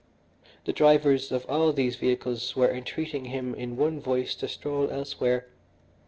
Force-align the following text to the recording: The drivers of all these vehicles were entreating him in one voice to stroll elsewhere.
The 0.65 0.73
drivers 0.73 1.31
of 1.31 1.45
all 1.47 1.71
these 1.71 1.95
vehicles 1.95 2.55
were 2.55 2.71
entreating 2.71 3.25
him 3.25 3.53
in 3.53 3.75
one 3.77 3.99
voice 3.99 4.33
to 4.37 4.47
stroll 4.47 4.89
elsewhere. 4.89 5.45